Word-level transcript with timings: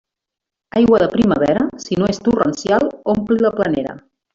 Aigua 0.71 0.97
de 1.03 1.09
primavera, 1.11 1.67
si 1.85 2.01
no 2.03 2.11
és 2.15 2.23
torrencial, 2.31 2.91
ompli 3.17 3.43
la 3.49 3.57
panera. 3.65 3.99